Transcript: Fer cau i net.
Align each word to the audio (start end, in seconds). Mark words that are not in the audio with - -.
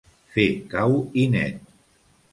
Fer 0.37 0.45
cau 0.71 0.97
i 1.25 1.29
net. 1.37 1.71